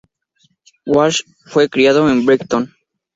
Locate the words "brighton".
2.25-2.73